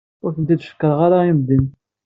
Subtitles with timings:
[0.23, 1.65] Ur ten-id-cekkṛeɣ i medden.